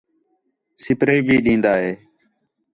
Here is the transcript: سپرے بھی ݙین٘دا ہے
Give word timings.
سپرے 0.83 1.17
بھی 1.25 1.35
ݙین٘دا 1.45 1.73
ہے 1.81 1.91